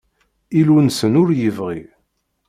Illu-nsen 0.59 1.13
ur 1.21 1.29
yebɣi. 1.39 1.81